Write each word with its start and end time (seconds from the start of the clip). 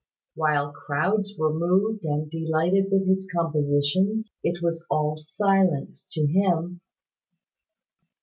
While 0.33 0.71
crowds 0.71 1.37
were 1.37 1.53
moved 1.53 2.05
and 2.05 2.27
delighted 2.31 2.87
with 2.89 3.07
his 3.07 3.29
compositions, 3.31 4.31
it 4.43 4.59
was 4.59 4.83
all 4.89 5.17
silence 5.23 6.07
to 6.13 6.25
him." 6.25 6.81